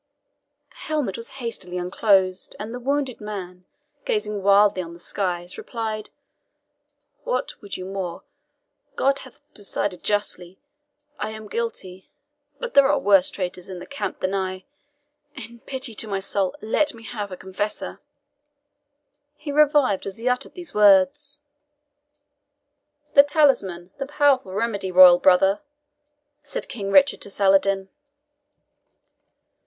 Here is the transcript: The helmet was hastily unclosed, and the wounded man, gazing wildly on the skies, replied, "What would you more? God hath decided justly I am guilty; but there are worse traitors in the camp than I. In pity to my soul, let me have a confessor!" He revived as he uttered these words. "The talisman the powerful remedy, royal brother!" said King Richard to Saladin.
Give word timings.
The 0.71 0.77
helmet 0.77 1.15
was 1.15 1.29
hastily 1.43 1.77
unclosed, 1.77 2.55
and 2.59 2.73
the 2.73 2.79
wounded 2.79 3.21
man, 3.21 3.65
gazing 4.03 4.41
wildly 4.41 4.81
on 4.81 4.93
the 4.93 4.99
skies, 4.99 5.59
replied, 5.59 6.09
"What 7.23 7.53
would 7.61 7.77
you 7.77 7.85
more? 7.85 8.23
God 8.95 9.19
hath 9.19 9.41
decided 9.53 10.03
justly 10.03 10.57
I 11.19 11.29
am 11.29 11.47
guilty; 11.47 12.09
but 12.59 12.73
there 12.73 12.87
are 12.87 12.97
worse 12.97 13.29
traitors 13.29 13.69
in 13.69 13.77
the 13.77 13.85
camp 13.85 14.21
than 14.21 14.33
I. 14.33 14.63
In 15.35 15.59
pity 15.59 15.93
to 15.93 16.07
my 16.07 16.19
soul, 16.19 16.55
let 16.63 16.95
me 16.95 17.03
have 17.03 17.31
a 17.31 17.37
confessor!" 17.37 18.01
He 19.35 19.51
revived 19.51 20.07
as 20.07 20.17
he 20.17 20.27
uttered 20.27 20.55
these 20.55 20.73
words. 20.73 21.43
"The 23.13 23.21
talisman 23.21 23.91
the 23.99 24.07
powerful 24.07 24.55
remedy, 24.55 24.91
royal 24.91 25.19
brother!" 25.19 25.61
said 26.41 26.69
King 26.69 26.89
Richard 26.91 27.21
to 27.21 27.29
Saladin. 27.29 27.89